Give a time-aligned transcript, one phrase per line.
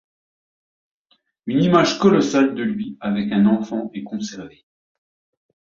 [1.45, 4.65] Une image colossale de lui avec enfant est conservée.